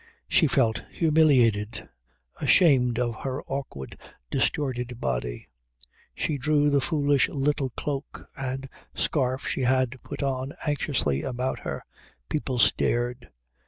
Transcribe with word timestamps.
She 0.27 0.47
felt 0.47 0.81
humiliated, 0.89 1.87
ashamed 2.39 2.97
of 2.97 3.17
her 3.21 3.43
awkward 3.43 3.99
distorted 4.31 4.99
body. 4.99 5.47
She 6.15 6.39
drew 6.39 6.71
the 6.71 6.81
foolish 6.81 7.29
little 7.29 7.69
cloak 7.77 8.27
and 8.35 8.67
scarf 8.95 9.47
she 9.47 9.61
had 9.61 10.01
put 10.01 10.23
on 10.23 10.53
anxiously 10.65 11.21
about 11.21 11.59
her. 11.59 11.85
People 12.29 12.57
stared. 12.57 13.29